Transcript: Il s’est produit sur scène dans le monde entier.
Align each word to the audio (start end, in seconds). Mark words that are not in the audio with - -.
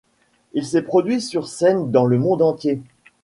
Il 0.53 0.65
s’est 0.65 0.81
produit 0.81 1.21
sur 1.21 1.47
scène 1.47 1.91
dans 1.91 2.05
le 2.05 2.17
monde 2.17 2.41
entier. 2.41 2.81